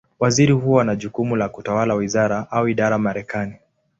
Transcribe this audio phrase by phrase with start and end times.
[0.19, 3.53] Waziri huwa na jukumu la kutawala wizara, au idara Marekani.